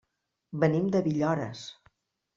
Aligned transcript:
Venim 0.63 0.89
de 0.97 1.03
Villores. 1.09 1.63